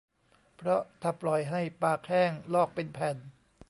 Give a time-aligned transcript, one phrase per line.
[0.57, 3.17] เพราะถ้าปล่อยให้ปากแห้งลอกเป็นแผ่น